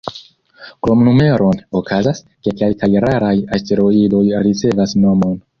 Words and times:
Krom 0.85 1.03
numeron, 1.07 1.59
okazas, 1.81 2.23
ke 2.47 2.55
kelkaj 2.63 2.91
raraj 3.07 3.37
asteroidoj 3.59 4.25
ricevas 4.49 4.99
nomon. 5.07 5.43